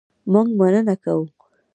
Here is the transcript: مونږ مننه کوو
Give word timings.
مونږ 0.31 0.47
مننه 0.59 0.95
کوو 1.03 1.25